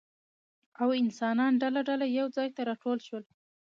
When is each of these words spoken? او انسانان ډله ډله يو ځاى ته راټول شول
او 0.81 0.89
انسانان 1.01 1.53
ډله 1.61 1.81
ډله 1.89 2.05
يو 2.17 2.27
ځاى 2.35 2.49
ته 2.55 2.61
راټول 2.69 2.97
شول 3.07 3.23